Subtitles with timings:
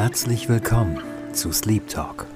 [0.00, 0.98] Herzlich willkommen
[1.34, 2.26] zu Sleep Talk,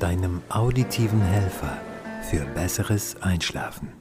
[0.00, 1.80] deinem auditiven Helfer
[2.28, 3.92] für besseres Einschlafen.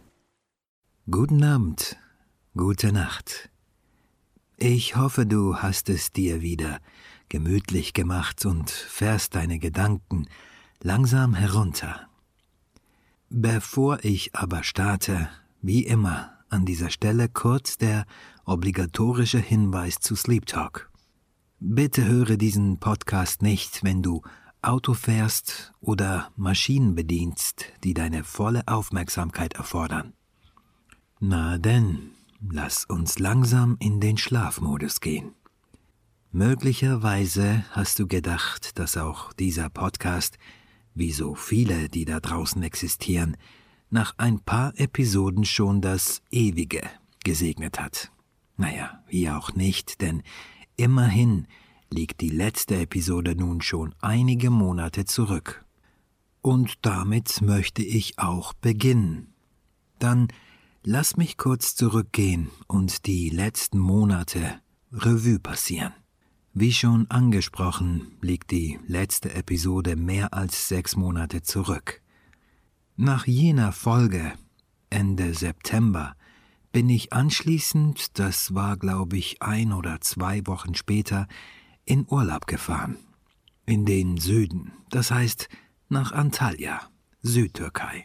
[1.12, 1.98] Guten Abend,
[2.58, 3.52] gute Nacht.
[4.58, 6.80] Ich hoffe, du hast es dir wieder
[7.30, 10.26] gemütlich gemacht und fährst deine Gedanken
[10.82, 12.08] langsam herunter.
[13.30, 15.30] Bevor ich aber starte,
[15.62, 18.08] wie immer an dieser Stelle kurz der
[18.46, 20.90] obligatorische Hinweis zu Sleep Talk.
[21.68, 24.22] Bitte höre diesen Podcast nicht, wenn du
[24.62, 30.14] Auto fährst oder Maschinen bedienst, die deine volle Aufmerksamkeit erfordern.
[31.20, 32.12] Na denn,
[32.48, 35.34] lass uns langsam in den Schlafmodus gehen.
[36.32, 40.38] Möglicherweise hast du gedacht, dass auch dieser Podcast,
[40.94, 43.38] wie so viele, die da draußen existieren,
[43.90, 46.84] nach ein paar Episoden schon das Ewige
[47.24, 48.12] gesegnet hat.
[48.56, 50.22] Naja, wie auch nicht, denn
[50.78, 51.48] immerhin
[51.90, 55.66] liegt die letzte Episode nun schon einige Monate zurück.
[56.42, 59.34] Und damit möchte ich auch beginnen.
[60.00, 60.28] Dann
[60.84, 64.60] lass mich kurz zurückgehen und die letzten Monate
[64.92, 65.94] Revue passieren.
[66.54, 72.02] Wie schon angesprochen, liegt die letzte Episode mehr als sechs Monate zurück.
[72.96, 74.34] Nach jener Folge,
[74.90, 76.16] Ende September,
[76.76, 81.26] bin ich anschließend, das war glaube ich ein oder zwei Wochen später,
[81.86, 82.98] in Urlaub gefahren.
[83.66, 85.48] In den Süden, das heißt
[85.88, 86.82] nach Antalya,
[87.22, 88.04] Südtürkei.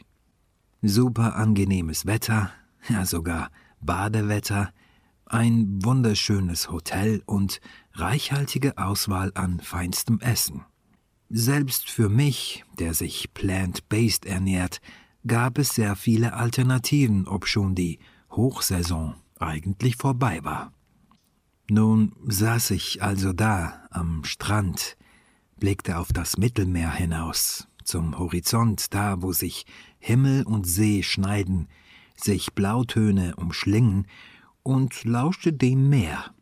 [0.83, 2.53] Super angenehmes Wetter,
[2.89, 4.73] ja sogar Badewetter,
[5.27, 7.61] ein wunderschönes Hotel und
[7.95, 10.65] reichhaltige Auswahl an feinstem Essen.
[11.29, 14.81] Selbst für mich, der sich plant-based ernährt,
[15.27, 17.99] gab es sehr viele Alternativen, obschon die
[18.31, 20.73] Hochsaison eigentlich vorbei war.
[21.69, 24.97] Nun saß ich also da am Strand,
[25.59, 29.67] blickte auf das Mittelmeer hinaus, zum Horizont, da wo sich
[29.99, 31.69] Himmel und See schneiden,
[32.17, 34.07] sich Blautöne umschlingen
[34.63, 36.35] und lauschte dem Meer.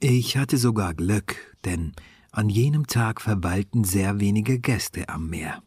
[0.00, 1.92] Ich hatte sogar Glück, denn
[2.30, 5.62] an jenem Tag verweilten sehr wenige Gäste am Meer.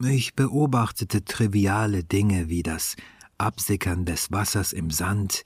[0.00, 2.96] Ich beobachtete triviale Dinge wie das
[3.38, 5.44] Absickern des Wassers im Sand,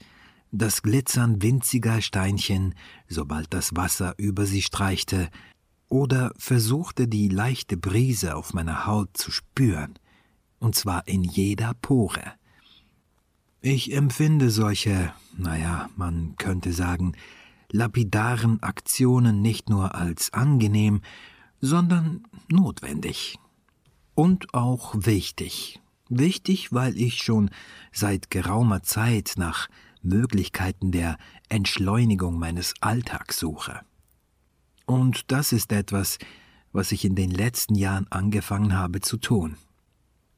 [0.51, 2.75] das Glitzern winziger Steinchen,
[3.07, 5.29] sobald das Wasser über sie streichte,
[5.87, 9.95] oder versuchte die leichte Brise auf meiner Haut zu spüren,
[10.59, 12.33] und zwar in jeder Pore.
[13.61, 17.13] Ich empfinde solche, naja, man könnte sagen,
[17.71, 21.01] lapidaren Aktionen nicht nur als angenehm,
[21.59, 23.37] sondern notwendig.
[24.15, 25.79] Und auch wichtig.
[26.09, 27.51] Wichtig, weil ich schon
[27.91, 29.69] seit geraumer Zeit nach
[30.01, 31.17] Möglichkeiten der
[31.49, 33.81] Entschleunigung meines Alltags suche.
[34.85, 36.17] Und das ist etwas,
[36.71, 39.57] was ich in den letzten Jahren angefangen habe zu tun.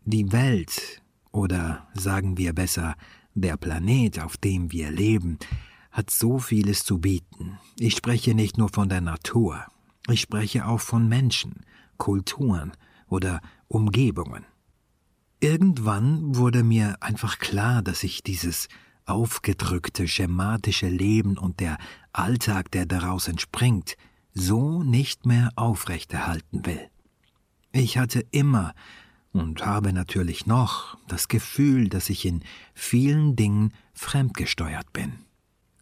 [0.04, 2.96] Die Welt, oder sagen wir besser,
[3.34, 5.40] der Planet, auf dem wir leben,
[5.92, 7.60] hat so vieles zu bieten.
[7.78, 9.66] Ich spreche nicht nur von der Natur,
[10.10, 11.62] ich spreche auch von Menschen,
[11.98, 12.72] Kulturen
[13.08, 14.46] oder Umgebungen.
[15.44, 18.68] Irgendwann wurde mir einfach klar, dass ich dieses
[19.07, 21.79] aufgedrückte, schematische Leben und der
[22.13, 23.97] Alltag, der daraus entspringt,
[24.35, 26.88] so nicht mehr aufrechterhalten will.
[27.72, 28.75] Ich hatte immer
[29.31, 32.44] und habe natürlich noch das Gefühl, dass ich in
[32.75, 35.13] vielen Dingen fremdgesteuert bin.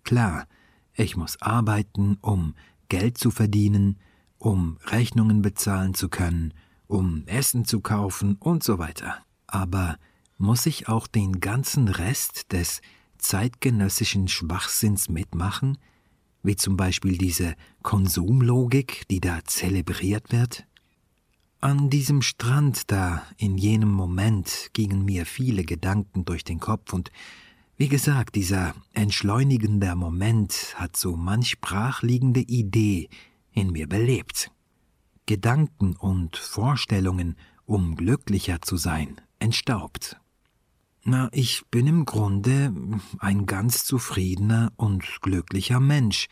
[0.06, 0.48] Klar,
[0.94, 2.56] ich muss arbeiten, um
[2.88, 4.00] Geld zu verdienen,
[4.38, 6.54] um Rechnungen bezahlen zu können,
[6.88, 9.18] um Essen zu kaufen und so weiter.
[9.54, 9.98] Aber
[10.38, 12.82] muss ich auch den ganzen Rest des
[13.18, 15.78] zeitgenössischen Schwachsinns mitmachen,
[16.44, 20.66] wie zum Beispiel diese Konsumlogik, die da zelebriert wird?
[21.62, 27.12] An diesem Strand da, in jenem Moment, gingen mir viele Gedanken durch den Kopf und
[27.76, 33.10] wie gesagt, dieser entschleunigende Moment hat so manch brachliegende Idee
[33.54, 34.52] in mir belebt.
[35.26, 40.20] Gedanken und Vorstellungen, um glücklicher zu sein, entstaubt.
[41.04, 42.74] Na, ich bin im Grunde
[43.20, 46.28] ein ganz zufriedener und glücklicher Mensch,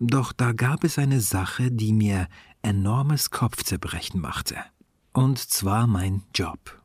[0.00, 2.28] doch da gab es eine Sache, die mir
[2.62, 4.56] enormes Kopfzerbrechen machte,
[5.12, 6.82] und zwar mein Job.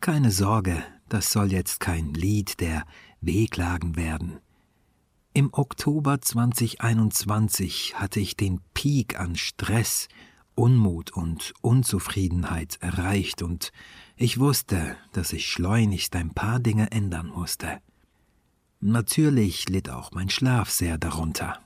[0.00, 2.84] Keine Sorge, das soll jetzt kein Lied der
[3.20, 4.40] Wehklagen werden.
[5.34, 10.08] Im Oktober 2021 hatte ich den Peak an Stress,
[10.54, 13.72] Unmut und Unzufriedenheit erreicht und
[14.16, 17.80] ich wusste, dass ich schleunigst ein paar Dinge ändern musste.
[18.80, 21.60] Natürlich litt auch mein Schlaf sehr darunter.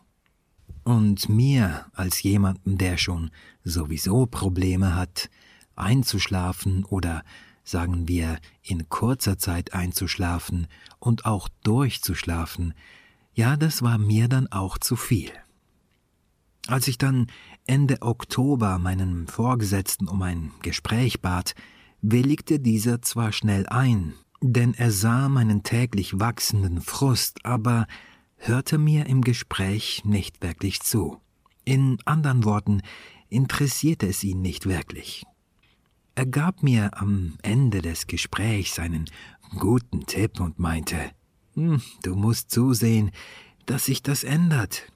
[0.85, 3.31] Und mir als jemanden, der schon
[3.65, 5.31] sowieso Probleme hat,
[5.75, 7.25] einzuschlafen oder
[7.65, 10.69] sagen wir in kurzer Zeit einzuschlafen
[10.99, 12.75] und auch durchzuschlafen,
[13.35, 15.31] ja, das war mir dann auch zu viel.
[16.69, 17.27] Als ich dann
[17.67, 21.55] Ende Oktober meinen Vorgesetzten um ein Gespräch bat,
[22.01, 27.87] willigte dieser zwar schnell ein, denn er sah meinen täglich wachsenden Frust, aber
[28.37, 31.21] hörte mir im Gespräch nicht wirklich zu.
[31.65, 32.83] In anderen Worten,
[33.29, 35.25] interessierte es ihn nicht wirklich.
[36.15, 39.11] Er gab mir am Ende des Gesprächs einen
[39.59, 41.11] guten Tipp und meinte,
[41.55, 43.11] hm, du musst zusehen,
[43.67, 44.91] dass sich das ändert.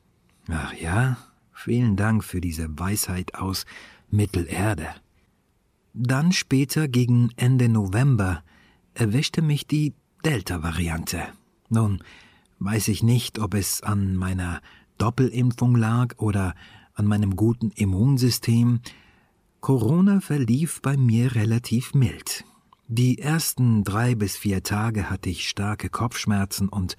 [0.48, 1.18] Ach ja,
[1.60, 3.66] vielen Dank für diese Weisheit aus
[4.10, 4.88] Mittelerde.
[5.92, 8.42] Dann später gegen Ende November
[8.94, 9.92] erwischte mich die
[10.24, 11.22] Delta-Variante.
[11.68, 12.02] Nun,
[12.58, 14.60] weiß ich nicht, ob es an meiner
[14.98, 16.54] Doppelimpfung lag oder
[16.94, 18.80] an meinem guten Immunsystem.
[19.60, 22.44] Corona verlief bei mir relativ mild.
[22.88, 26.96] Die ersten drei bis vier Tage hatte ich starke Kopfschmerzen und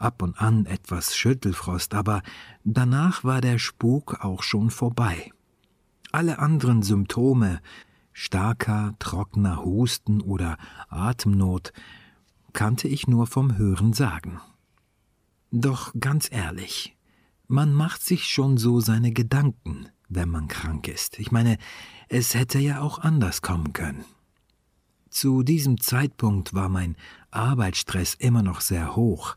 [0.00, 2.22] ab und an etwas Schüttelfrost, aber
[2.64, 5.30] danach war der Spuk auch schon vorbei.
[6.12, 7.60] Alle anderen Symptome,
[8.12, 10.56] starker, trockener Husten oder
[10.88, 11.72] Atemnot,
[12.52, 14.40] kannte ich nur vom Hören sagen.
[15.52, 16.96] Doch ganz ehrlich,
[17.46, 21.18] man macht sich schon so seine Gedanken, wenn man krank ist.
[21.18, 21.58] Ich meine,
[22.08, 24.04] es hätte ja auch anders kommen können.
[25.08, 26.96] Zu diesem Zeitpunkt war mein
[27.32, 29.36] Arbeitsstress immer noch sehr hoch.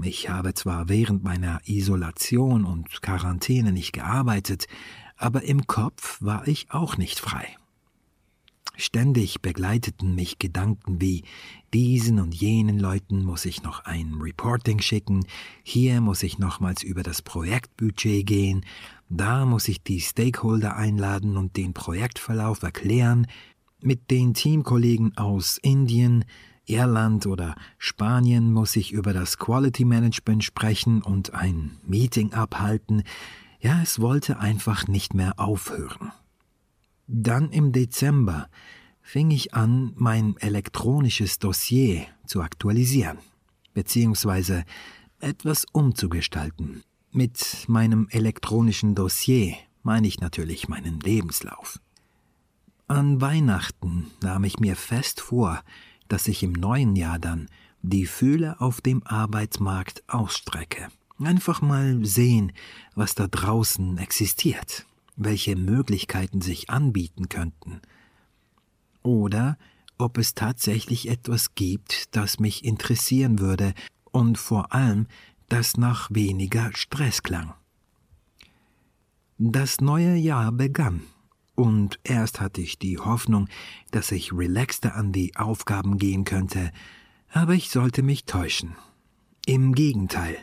[0.00, 4.66] Ich habe zwar während meiner Isolation und Quarantäne nicht gearbeitet,
[5.18, 7.46] aber im Kopf war ich auch nicht frei.
[8.74, 11.24] Ständig begleiteten mich Gedanken wie
[11.74, 15.26] diesen und jenen Leuten muss ich noch ein Reporting schicken,
[15.62, 18.64] hier muss ich nochmals über das Projektbudget gehen,
[19.10, 23.26] da muss ich die Stakeholder einladen und den Projektverlauf erklären,
[23.82, 26.24] mit den Teamkollegen aus Indien,
[26.66, 33.02] Irland oder Spanien muss ich über das Quality Management sprechen und ein Meeting abhalten.
[33.60, 36.12] Ja, es wollte einfach nicht mehr aufhören.
[37.06, 38.48] Dann im Dezember
[39.02, 43.18] fing ich an, mein elektronisches Dossier zu aktualisieren,
[43.74, 44.64] beziehungsweise
[45.20, 46.82] etwas umzugestalten.
[47.10, 51.78] Mit meinem elektronischen Dossier meine ich natürlich meinen Lebenslauf.
[52.86, 55.62] An Weihnachten nahm ich mir fest vor,
[56.12, 57.48] dass ich im neuen Jahr dann
[57.82, 60.88] die Fühle auf dem Arbeitsmarkt ausstrecke.
[61.18, 62.52] Einfach mal sehen,
[62.94, 64.86] was da draußen existiert
[65.16, 67.80] welche Möglichkeiten sich anbieten könnten.
[69.02, 69.58] Oder
[69.98, 73.74] ob es tatsächlich etwas gibt, das mich interessieren würde
[74.10, 75.06] und vor allem,
[75.48, 77.52] das nach weniger Stress klang.
[79.38, 81.02] Das neue Jahr begann,
[81.54, 83.48] und erst hatte ich die Hoffnung,
[83.90, 86.72] dass ich relaxter an die Aufgaben gehen könnte,
[87.30, 88.76] aber ich sollte mich täuschen.
[89.46, 90.36] Im Gegenteil,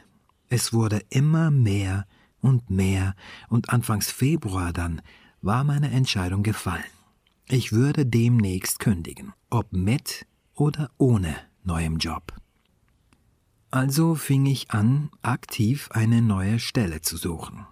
[0.50, 2.06] es wurde immer mehr
[2.42, 3.16] und mehr,
[3.50, 5.02] und anfangs Februar dann
[5.42, 6.84] war meine Entscheidung gefallen.
[7.48, 12.34] Ich würde demnächst kündigen, ob mit oder ohne neuem Job.
[13.72, 17.66] Also fing ich an, aktiv eine neue Stelle zu suchen.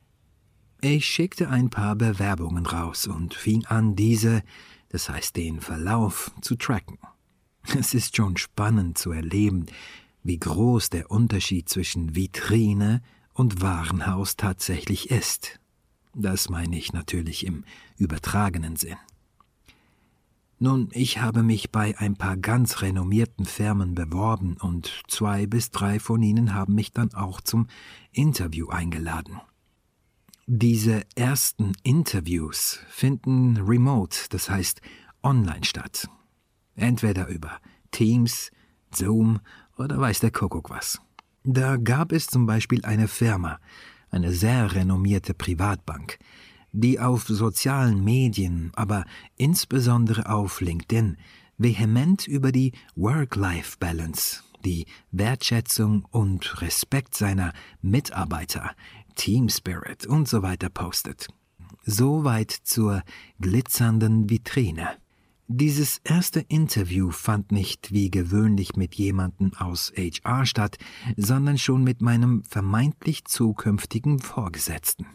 [0.82, 4.44] Ich schickte ein paar Bewerbungen raus und fing an, diese,
[4.90, 7.00] das heißt den Verlauf, zu tracken.
[7.78, 9.66] Es ist schon spannend zu erleben,
[10.24, 13.02] wie groß der Unterschied zwischen Vitrine
[13.34, 15.60] und Warenhaus tatsächlich ist.
[16.14, 17.64] Das meine ich natürlich im
[17.98, 18.98] übertragenen Sinn.
[20.60, 26.00] Nun, ich habe mich bei ein paar ganz renommierten Firmen beworben und zwei bis drei
[26.00, 27.68] von ihnen haben mich dann auch zum
[28.12, 29.40] Interview eingeladen.
[30.50, 34.80] Diese ersten Interviews finden remote, das heißt
[35.22, 36.08] online statt.
[36.74, 37.60] Entweder über
[37.92, 38.52] Teams,
[38.90, 39.42] Zoom
[39.78, 41.02] oder weiß der Kuckuck was.
[41.44, 43.60] Da gab es zum Beispiel eine Firma,
[44.10, 46.18] eine sehr renommierte Privatbank,
[46.72, 49.04] die auf sozialen Medien, aber
[49.36, 51.18] insbesondere auf LinkedIn,
[51.58, 57.52] vehement über die Work-Life-Balance, die Wertschätzung und Respekt seiner
[57.82, 58.72] Mitarbeiter,
[59.18, 61.28] Team Spirit und so weiter postet.
[61.84, 63.04] Soweit zur
[63.42, 64.88] glitzernden Vitrine.
[65.50, 70.78] Dieses erste Interview fand nicht wie gewöhnlich mit jemandem aus HR statt,
[71.16, 75.06] sondern schon mit meinem vermeintlich zukünftigen Vorgesetzten.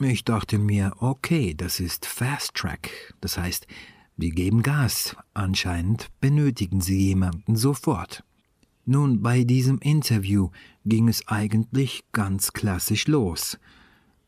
[0.00, 3.66] Ich dachte mir, okay, das ist Fast Track, das heißt,
[4.16, 8.24] wir geben Gas, anscheinend benötigen sie jemanden sofort.
[8.86, 10.50] Nun, bei diesem Interview
[10.84, 13.58] ging es eigentlich ganz klassisch los.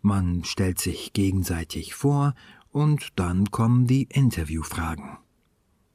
[0.01, 2.35] Man stellt sich gegenseitig vor
[2.71, 5.19] und dann kommen die Interviewfragen.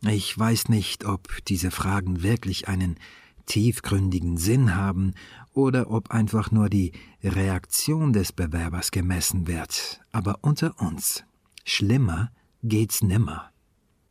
[0.08, 2.98] Ich weiß nicht, ob diese Fragen wirklich einen
[3.46, 5.14] tiefgründigen Sinn haben
[5.54, 6.92] oder ob einfach nur die
[7.24, 11.24] Reaktion des Bewerbers gemessen wird, aber unter uns.
[11.66, 12.32] Schlimmer
[12.64, 13.52] geht's nimmer.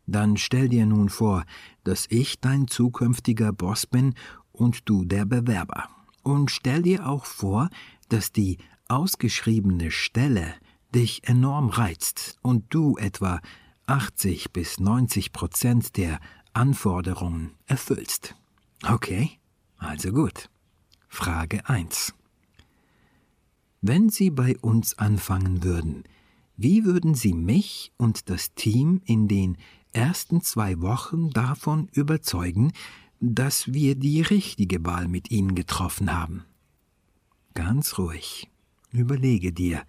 [0.07, 1.45] Dann stell dir nun vor,
[1.85, 4.15] dass ich dein zukünftiger Boss bin
[4.61, 5.89] und du der Bewerber.
[6.23, 7.71] Und stell dir auch vor,
[8.11, 10.55] dass die ausgeschriebene Stelle
[10.95, 13.41] dich enorm reizt und du etwa
[13.87, 16.21] 80 bis 90 Prozent der
[16.53, 18.35] Anforderungen erfüllst.
[18.87, 19.39] Okay,
[19.79, 20.51] also gut.
[21.09, 22.13] Frage 1.
[23.81, 26.05] Wenn Sie bei uns anfangen würden,
[26.57, 29.57] wie würden Sie mich und das Team in den
[29.93, 32.73] ersten zwei Wochen davon überzeugen,
[33.21, 36.45] dass wir die richtige Wahl mit Ihnen getroffen haben?
[37.55, 38.49] Ganz ruhig.
[38.93, 39.83] Überlege dir,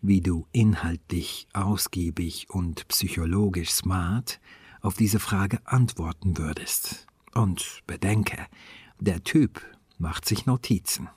[0.00, 4.40] wie du inhaltlich ausgiebig und psychologisch smart
[4.80, 7.06] auf diese Frage antworten würdest.
[7.34, 8.46] Und bedenke,
[8.98, 9.64] der Typ
[9.98, 11.08] macht sich Notizen.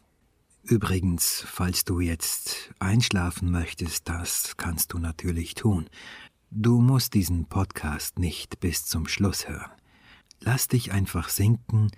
[0.63, 5.89] Übrigens, falls du jetzt einschlafen möchtest, das kannst du natürlich tun.
[6.51, 9.71] Du musst diesen Podcast nicht bis zum Schluss hören.
[10.39, 11.92] Lass dich einfach sinken,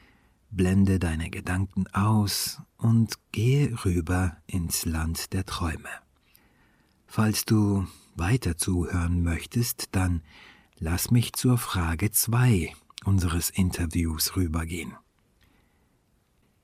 [0.49, 5.89] blende deine Gedanken aus und gehe rüber ins Land der Träume.
[7.05, 10.21] Falls du weiter zuhören möchtest, dann
[10.77, 12.73] lass mich zur Frage 2
[13.05, 14.93] unseres Interviews rübergehen.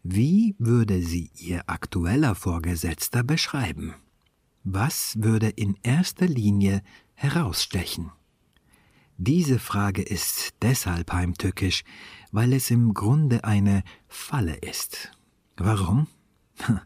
[0.04, 3.96] Wie würde sie Ihr aktueller Vorgesetzter beschreiben?
[4.66, 6.82] Was würde in erster Linie
[7.14, 8.12] herausstechen?
[9.26, 11.86] Diese Frage ist deshalb heimtückisch,
[12.34, 15.14] weil es im Grunde eine Falle ist.
[15.56, 16.08] Warum?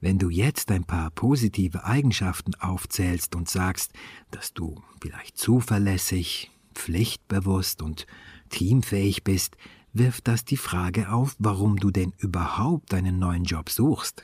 [0.00, 3.92] Wenn du jetzt ein paar positive Eigenschaften aufzählst und sagst,
[4.30, 8.06] dass du vielleicht zuverlässig, pflichtbewusst und
[8.48, 9.58] teamfähig bist,
[9.92, 14.22] wirft das die Frage auf, warum du denn überhaupt einen neuen Job suchst.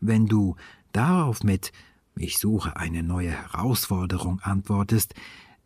[0.00, 0.56] Wenn du
[0.90, 1.70] darauf mit
[2.16, 5.14] Ich suche eine neue Herausforderung antwortest,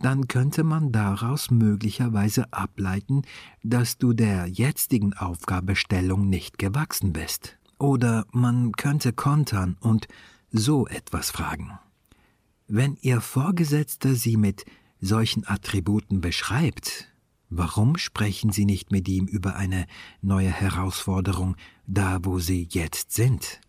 [0.05, 3.23] dann könnte man daraus möglicherweise ableiten,
[3.63, 7.57] dass du der jetzigen Aufgabestellung nicht gewachsen bist.
[7.79, 10.07] Oder man könnte kontern und
[10.51, 11.79] so etwas fragen.
[12.69, 14.67] Wenn Ihr Vorgesetzter Sie mit
[15.01, 17.09] solchen Attributen beschreibt,
[17.49, 19.87] warum sprechen Sie nicht mit ihm über eine
[20.21, 21.57] neue Herausforderung,
[21.87, 23.63] da wo Sie jetzt sind?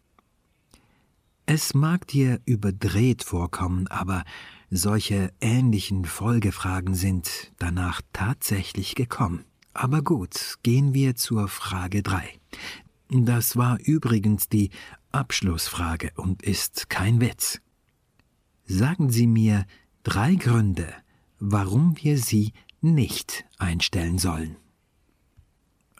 [1.45, 4.25] Es mag dir überdreht vorkommen, aber
[4.69, 9.45] solche ähnlichen Folgefragen sind danach tatsächlich gekommen.
[9.73, 12.39] Aber gut, gehen wir zur Frage 3.
[13.09, 14.71] Das war übrigens die
[15.11, 17.59] Abschlussfrage und ist kein Witz.
[18.65, 19.65] Sagen Sie mir
[20.03, 20.91] drei Gründe,
[21.39, 24.55] warum wir Sie nicht einstellen sollen.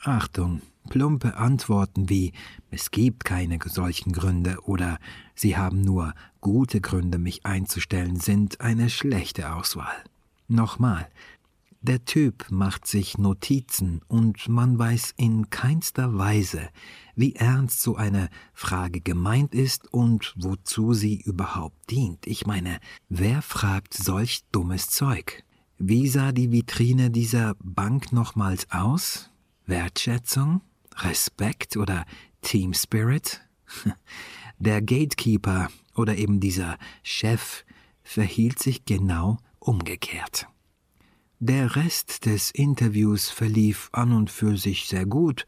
[0.02, 2.34] Achtung, plumpe Antworten wie
[2.72, 5.00] es gibt keine solchen Gründe oder
[5.36, 10.04] Sie haben nur gute Gründe, mich einzustellen, sind eine schlechte Auswahl.
[10.48, 11.10] Nochmal,
[11.82, 16.70] der Typ macht sich Notizen und man weiß in keinster Weise,
[17.16, 22.26] wie ernst so eine Frage gemeint ist und wozu sie überhaupt dient.
[22.26, 25.44] Ich meine, wer fragt solch dummes Zeug?
[25.78, 29.30] Wie sah die Vitrine dieser Bank nochmals aus?
[29.68, 30.62] Wertschätzung?
[30.98, 32.06] Respekt oder
[32.42, 33.42] Team Spirit?
[34.60, 37.66] Der Gatekeeper oder eben dieser Chef
[38.04, 40.48] verhielt sich genau umgekehrt.
[41.40, 45.46] Der Rest des Interviews verlief an und für sich sehr gut,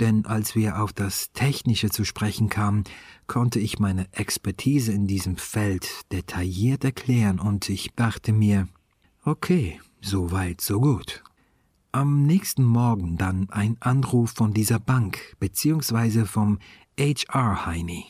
[0.00, 2.84] denn als wir auf das Technische zu sprechen kamen,
[3.26, 8.68] konnte ich meine Expertise in diesem Feld detailliert erklären und ich dachte mir,
[9.24, 11.22] okay, so weit, so gut.
[11.94, 16.58] Am nächsten Morgen dann ein Anruf von dieser Bank beziehungsweise vom
[16.98, 18.06] HR Heini.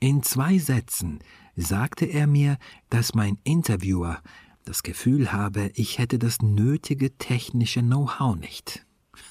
[0.00, 1.20] In zwei Sätzen
[1.54, 2.58] sagte er mir,
[2.90, 4.20] dass mein Interviewer
[4.64, 8.84] das Gefühl habe, ich hätte das nötige technische Know-how nicht.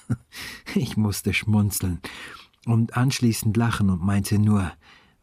[0.74, 2.00] Ich musste schmunzeln
[2.66, 4.72] und anschließend lachen und meinte nur,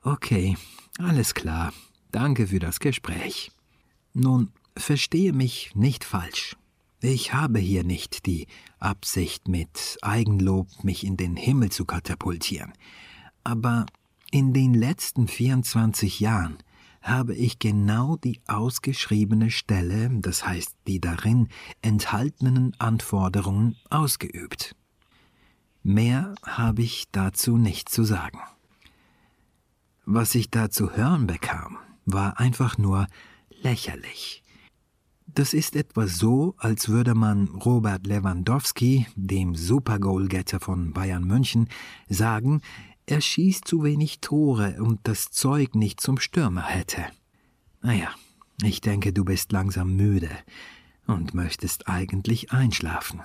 [0.02, 0.58] okay,
[0.98, 1.72] alles klar,
[2.12, 3.50] danke für das Gespräch.
[4.12, 6.59] Nun, verstehe mich nicht falsch.
[7.02, 8.46] Ich habe hier nicht die
[8.78, 12.74] Absicht, mit Eigenlob mich in den Himmel zu katapultieren.
[13.42, 13.86] Aber
[14.30, 16.58] in den letzten 24 Jahren
[17.00, 21.48] habe ich genau die ausgeschriebene Stelle, das heißt die darin
[21.80, 24.76] enthaltenen Anforderungen, ausgeübt.
[25.82, 28.40] Mehr habe ich dazu nicht zu sagen.
[30.04, 33.06] Was ich da zu hören bekam, war einfach nur
[33.62, 34.42] lächerlich.
[35.34, 41.68] Das ist etwa so, als würde man Robert Lewandowski, dem Supergoalgetter von Bayern München,
[42.08, 42.62] sagen,
[43.06, 47.04] er schießt zu wenig Tore und das Zeug nicht zum Stürmer hätte.
[47.80, 48.08] Naja,
[48.62, 50.30] ich denke, du bist langsam müde
[51.06, 53.20] und möchtest eigentlich einschlafen.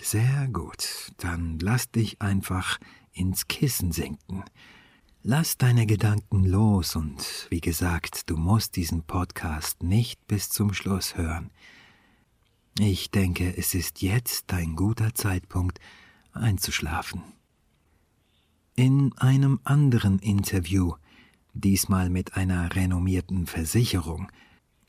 [0.00, 2.78] Sehr gut, dann lass dich einfach
[3.12, 4.44] ins Kissen sinken.
[5.28, 11.16] Lass deine Gedanken los und wie gesagt, du musst diesen Podcast nicht bis zum Schluss
[11.16, 11.50] hören.
[12.78, 15.80] Ich denke, es ist jetzt ein guter Zeitpunkt
[16.30, 17.24] einzuschlafen.
[18.76, 20.94] In einem anderen Interview,
[21.54, 24.30] diesmal mit einer renommierten Versicherung,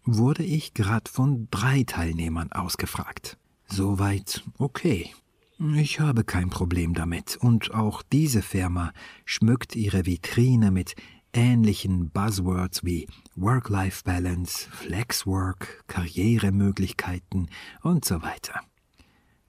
[0.04, 3.40] wurde ich grad von drei Teilnehmern ausgefragt.
[3.66, 5.16] Soweit okay.
[5.60, 8.94] Ich habe kein Problem damit, und auch diese Firma
[9.26, 10.94] schmückt ihre Vitrine mit
[11.34, 17.50] ähnlichen Buzzwords wie Work-Life-Balance, Flexwork, Karrieremöglichkeiten
[17.82, 18.62] und so weiter.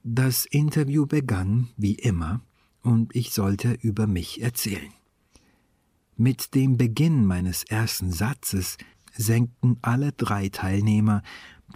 [0.02, 2.40] Das Interview begann wie immer,
[2.82, 4.94] und ich sollte über mich erzählen.
[6.16, 8.78] Mit dem Beginn meines ersten Satzes
[9.12, 11.22] senkten alle drei Teilnehmer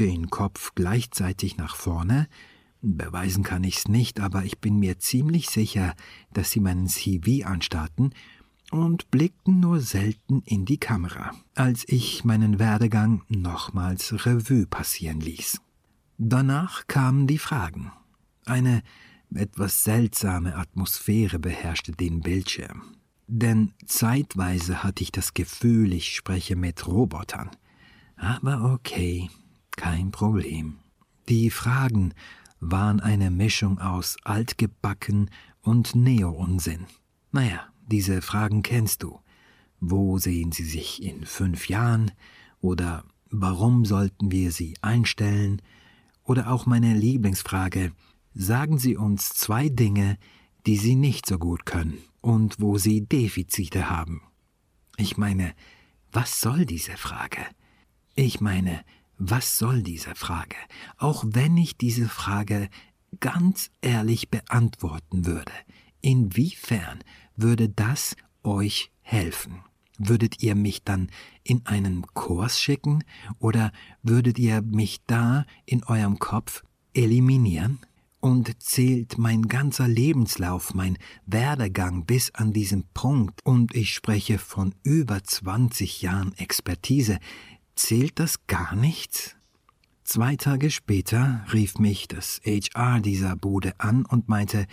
[0.01, 2.29] den Kopf gleichzeitig nach vorne,
[2.83, 5.95] Beweisen kann ich's nicht, aber ich bin mir ziemlich sicher,
[6.33, 8.13] dass sie meinen CV anstarrten
[8.73, 15.61] und blickten nur selten in die Kamera, als ich meinen Werdegang nochmals Revue passieren ließ.
[16.19, 17.93] Danach kamen die Fragen.
[18.47, 18.83] Eine
[19.33, 22.83] etwas seltsame Atmosphäre beherrschte den Bildschirm.
[23.29, 27.51] Denn zeitweise hatte ich das Gefühl, ich spreche mit Robotern.
[28.17, 29.31] Aber okay,
[29.71, 30.79] kein Problem.
[31.29, 32.15] Die Fragen
[32.63, 35.31] waren eine Mischung aus altgebacken
[35.63, 36.87] und Neo-Unsinn.
[37.33, 39.19] Naja, diese Fragen kennst du.
[39.81, 42.13] Wo sehen Sie sich in fünf Jahren?
[42.61, 45.61] Oder warum sollten wir Sie einstellen?
[46.23, 47.93] Oder auch meine Lieblingsfrage,
[48.33, 50.17] sagen Sie uns zwei Dinge,
[50.65, 54.23] die Sie nicht so gut können und wo Sie Defizite haben.
[54.97, 55.53] Ich meine,
[56.13, 57.45] was soll diese Frage?
[58.15, 58.85] Ich meine,
[59.19, 60.57] was soll diese Frage?
[60.97, 62.69] Auch wenn ich diese Frage
[63.21, 65.53] ganz ehrlich beantworten würde,
[66.01, 67.01] inwiefern
[67.37, 69.63] würde das euch helfen?
[69.99, 71.11] Würdet ihr mich dann
[71.45, 73.05] in einen Kurs schicken
[73.39, 73.73] oder
[74.03, 77.79] würdet ihr mich da in eurem Kopf eliminieren?
[78.19, 80.97] Und zählt mein ganzer Lebenslauf, mein
[81.27, 87.19] Werdegang bis an diesen Punkt, und ich spreche von über 20 Jahren Expertise,
[87.85, 89.35] Zählt das gar nichts?
[90.05, 94.69] Zwei Tage später rief mich das HR dieser Bude an und meinte,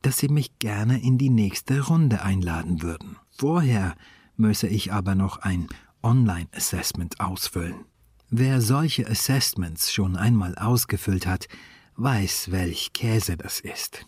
[0.00, 3.16] dass sie mich gerne in die nächste Runde einladen würden.
[3.36, 3.94] Vorher
[4.38, 5.68] müsse ich aber noch ein
[6.02, 7.84] Online-Assessment ausfüllen.
[8.30, 11.48] Wer solche Assessments schon einmal ausgefüllt hat,
[11.96, 14.06] weiß, welch Käse das ist.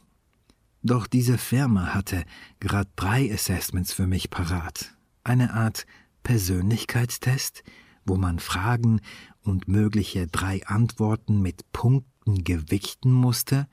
[0.83, 2.25] Doch diese Firma hatte
[2.59, 4.97] gerade drei Assessments für mich parat.
[5.25, 5.87] Eine Art
[6.23, 7.63] Persönlichkeitstest,
[8.07, 9.01] wo man Fragen
[9.43, 13.69] und mögliche drei Antworten mit Punkten gewichten musste,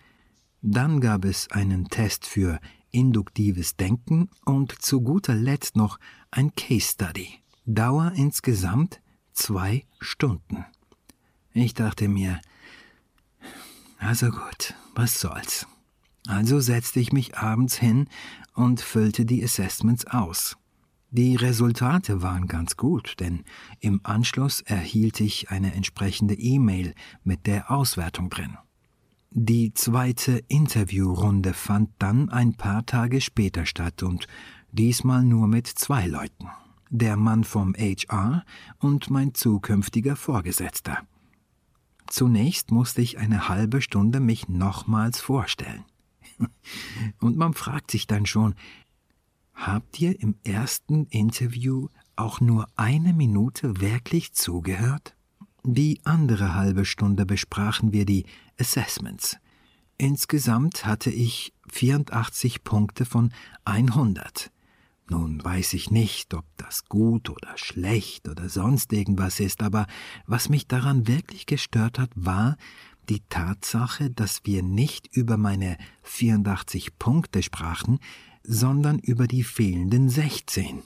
[0.62, 2.60] dann gab es einen Test für
[2.91, 6.00] induktives Denken und zu guter Letzt noch
[6.32, 7.28] ein Case Study.
[7.65, 9.02] Dauer insgesamt
[9.34, 10.65] zwei Stunden.
[11.54, 12.39] Ich dachte mir,
[13.98, 15.67] also gut, was soll's.
[16.28, 18.08] Also setzte ich mich abends hin
[18.54, 20.58] und füllte die Assessments aus.
[21.15, 23.43] Die Resultate waren ganz gut, denn
[23.80, 28.58] im Anschluss erhielt ich eine entsprechende E-Mail mit der Auswertung drin.
[29.30, 34.26] Die zweite Interviewrunde fand dann ein paar Tage später statt und
[34.71, 36.47] diesmal nur mit zwei Leuten.
[36.89, 38.43] Der Mann vom HR
[38.80, 40.97] und mein zukünftiger Vorgesetzter.
[42.08, 45.86] Zunächst musste ich eine halbe Stunde mich nochmals vorstellen.
[47.19, 48.56] Und man fragt sich dann schon,
[49.54, 55.16] Habt ihr im ersten Interview auch nur eine Minute wirklich zugehört?
[55.63, 58.26] Die andere halbe Stunde besprachen wir die
[58.60, 59.38] Assessments.
[59.98, 63.32] Insgesamt hatte ich 84 Punkte von
[63.63, 64.52] 100.
[65.10, 69.86] Nun weiß ich nicht, ob das gut oder schlecht oder sonst irgendwas ist, aber
[70.26, 72.58] was mich daran wirklich gestört hat, war
[73.10, 78.00] die Tatsache, dass wir nicht über meine 84 Punkte sprachen,
[78.44, 80.84] sondern über die fehlenden 16.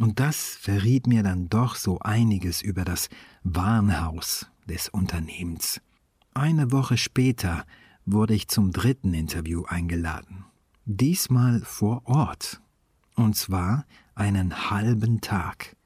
[0.00, 3.08] Und das verriet mir dann doch so einiges über das
[3.42, 5.80] Warenhaus des Unternehmens.
[6.32, 7.64] Eine Woche später
[8.06, 10.44] wurde ich zum dritten Interview eingeladen.
[10.84, 12.60] Diesmal vor Ort.
[13.14, 15.76] Und zwar einen halben Tag.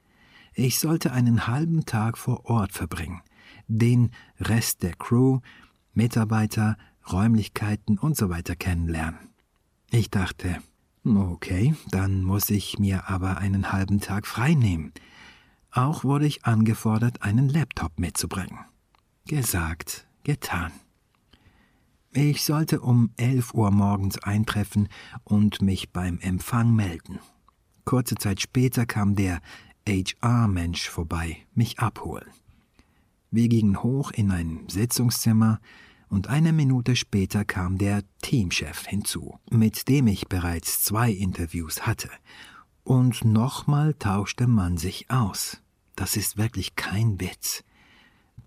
[0.54, 3.20] Ich sollte einen halben Tag vor Ort verbringen,
[3.68, 5.40] den Rest der Crew,
[5.92, 6.76] Mitarbeiter,
[7.12, 9.18] Räumlichkeiten und so weiter kennenlernen.
[9.90, 10.58] Ich dachte,
[11.16, 14.92] okay, dann muss ich mir aber einen halben Tag frei nehmen.
[15.70, 18.58] Auch wurde ich angefordert, einen Laptop mitzubringen.
[19.26, 20.72] Gesagt, getan.
[22.12, 24.88] Ich sollte um elf Uhr morgens eintreffen
[25.24, 27.18] und mich beim Empfang melden.
[27.84, 29.40] Kurze Zeit später kam der
[29.86, 32.28] HR-Mensch vorbei, mich abholen.
[33.30, 35.60] Wir gingen hoch in ein Sitzungszimmer,
[36.08, 42.10] und eine Minute später kam der Teamchef hinzu, mit dem ich bereits zwei Interviews hatte.
[42.84, 45.60] Und nochmal tauschte man sich aus.
[45.96, 47.64] Das ist wirklich kein Witz.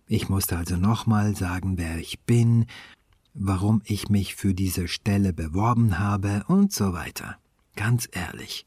[0.08, 2.66] Ich musste also nochmal sagen, wer ich bin,
[3.34, 7.38] warum ich mich für diese Stelle beworben habe und so weiter.
[7.76, 8.66] Ganz ehrlich,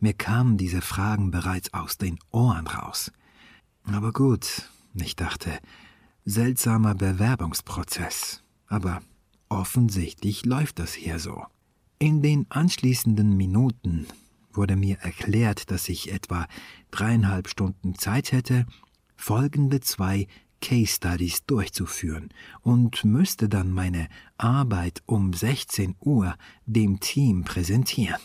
[0.00, 3.12] mir kamen diese Fragen bereits aus den Ohren raus.
[3.84, 5.58] Aber gut, ich dachte,
[6.26, 8.42] seltsamer Bewerbungsprozess.
[8.66, 9.00] Aber
[9.48, 11.44] offensichtlich läuft das hier so.
[11.98, 14.06] In den anschließenden Minuten
[14.52, 16.46] wurde mir erklärt, dass ich etwa
[16.90, 18.66] dreieinhalb Stunden Zeit hätte,
[19.14, 20.26] folgende zwei
[20.60, 22.30] Case Studies durchzuführen
[22.62, 26.34] und müsste dann meine Arbeit um 16 Uhr
[26.64, 28.20] dem Team präsentieren.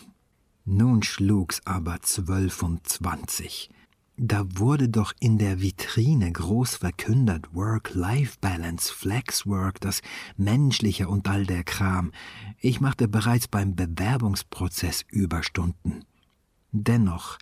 [0.64, 3.70] Nun schlug's aber zwölf und zwanzig.
[4.16, 10.02] Da wurde doch in der Vitrine groß verkündet Work-Life-Balance, Flexwork, das
[10.36, 12.12] Menschliche und all der Kram.
[12.60, 16.04] Ich machte bereits beim Bewerbungsprozess Überstunden.
[16.72, 17.38] Dennoch,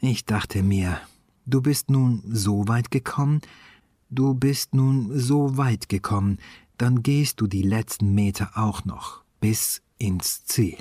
[0.00, 1.00] ich dachte mir,
[1.46, 3.40] du bist nun so weit gekommen,
[4.08, 6.38] du bist nun so weit gekommen,
[6.76, 10.78] dann gehst du die letzten Meter auch noch bis ins Ziel.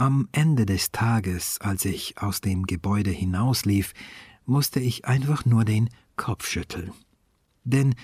[0.00, 3.92] Am Ende des Tages, als ich aus dem Gebäude hinauslief,
[4.46, 6.92] musste ich einfach nur den Kopf schütteln.
[7.64, 7.94] Denn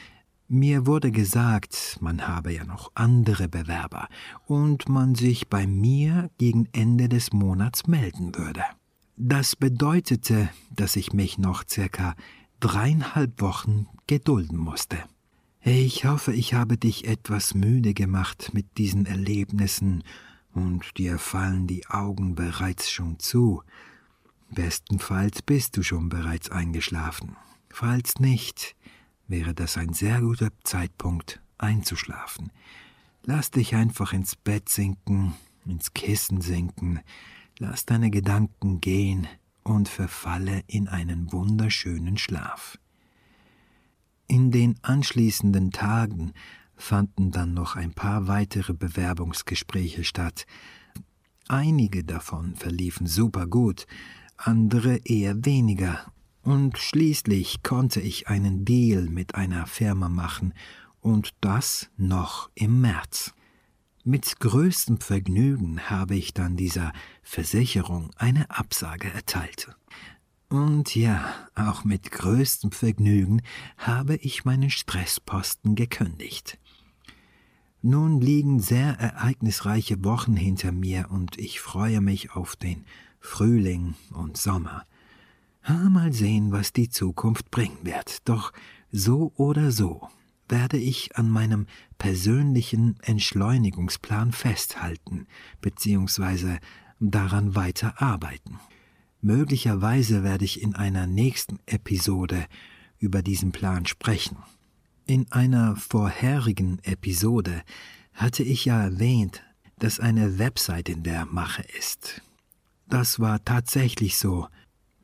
[0.46, 4.08] mir wurde gesagt, man habe ja noch andere Bewerber
[4.44, 8.64] und man sich bei mir gegen Ende des Monats melden würde.
[9.16, 12.14] Das bedeutete, dass ich mich noch circa
[12.60, 14.98] dreieinhalb Wochen gedulden musste.
[15.62, 20.04] Ich hoffe, ich habe dich etwas müde gemacht mit diesen Erlebnissen
[20.56, 23.62] und dir fallen die Augen bereits schon zu.
[24.50, 27.36] Bestenfalls bist du schon bereits eingeschlafen.
[27.68, 28.74] Falls nicht,
[29.28, 32.50] wäre das ein sehr guter Zeitpunkt einzuschlafen.
[33.22, 35.34] Lass dich einfach ins Bett sinken,
[35.66, 37.00] ins Kissen sinken,
[37.58, 39.26] lass deine Gedanken gehen
[39.62, 42.78] und verfalle in einen wunderschönen Schlaf.
[44.26, 46.32] In den anschließenden Tagen
[46.76, 50.46] fanden dann noch ein paar weitere Bewerbungsgespräche statt.
[51.48, 53.86] Einige davon verliefen super gut,
[54.36, 56.12] andere eher weniger,
[56.42, 60.54] und schließlich konnte ich einen Deal mit einer Firma machen,
[61.00, 63.32] und das noch im März.
[64.02, 69.68] Mit größtem Vergnügen habe ich dann dieser Versicherung eine Absage erteilt.
[70.48, 73.42] Und ja, auch mit größtem Vergnügen
[73.78, 76.58] habe ich meinen Stressposten gekündigt.
[77.88, 82.84] Nun liegen sehr ereignisreiche Wochen hinter mir und ich freue mich auf den
[83.20, 84.84] Frühling und Sommer.
[85.68, 88.28] Mal sehen, was die Zukunft bringen wird.
[88.28, 88.52] Doch
[88.90, 90.08] so oder so
[90.48, 95.28] werde ich an meinem persönlichen Entschleunigungsplan festhalten
[95.60, 96.58] bzw.
[96.98, 98.58] daran weiter arbeiten.
[99.20, 102.46] Möglicherweise werde ich in einer nächsten Episode
[102.98, 104.38] über diesen Plan sprechen.
[105.08, 107.62] In einer vorherigen Episode
[108.12, 109.40] hatte ich ja erwähnt,
[109.78, 112.22] dass eine Website in der Mache ist.
[112.88, 114.48] Das war tatsächlich so,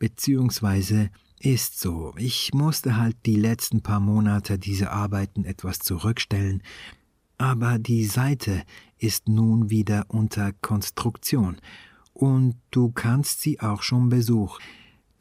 [0.01, 2.15] beziehungsweise ist so.
[2.17, 6.65] Ich musste halt die letzten paar Monate diese Arbeiten etwas zurückstellen,
[7.39, 8.65] aber die Seite
[8.99, 11.59] ist nun wieder unter Konstruktion
[12.13, 14.61] und du kannst sie auch schon besuchen.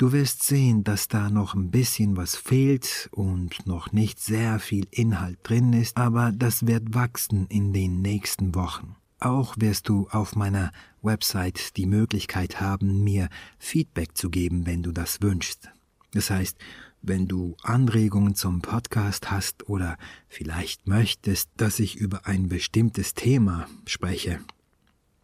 [0.02, 4.88] Du wirst sehen, dass da noch ein bisschen was fehlt und noch nicht sehr viel
[4.90, 8.96] Inhalt drin ist, aber das wird wachsen in den nächsten Wochen.
[9.20, 10.72] Auch wirst du auf meiner
[11.04, 15.70] Website die Möglichkeit haben, mir Feedback zu geben, wenn du das wünschst.
[16.16, 16.58] Das heißt,
[17.04, 23.68] wenn du Anregungen zum Podcast hast oder vielleicht möchtest, dass ich über ein bestimmtes Thema
[23.86, 24.40] spreche,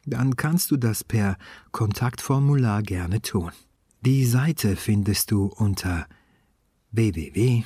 [0.05, 1.35] dann kannst du das per
[1.71, 3.51] Kontaktformular gerne tun.
[4.07, 6.07] Die Seite findest du unter
[6.91, 7.65] www.crown.ch.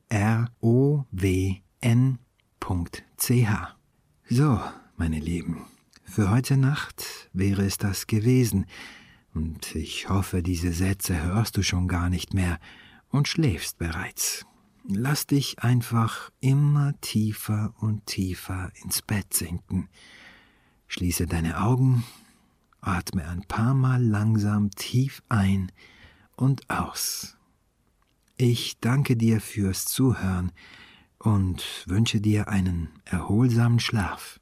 [4.30, 4.60] So,
[4.96, 5.66] meine Lieben,
[6.04, 8.66] Für heute Nacht wäre es das gewesen,
[9.34, 12.60] und ich hoffe, diese Sätze hörst du schon gar nicht mehr
[13.08, 14.46] und schläfst bereits.
[14.88, 19.88] Lass dich einfach immer tiefer und tiefer ins Bett sinken.
[20.96, 22.04] Schließe deine Augen,
[22.80, 25.72] atme ein paar Mal langsam tief ein
[26.36, 27.36] und aus.
[28.36, 30.52] Ich danke dir fürs Zuhören
[31.18, 34.38] und wünsche dir einen erholsamen Schlaf.